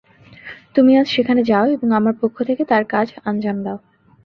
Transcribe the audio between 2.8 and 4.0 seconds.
কাজ আঞ্জাম দাও।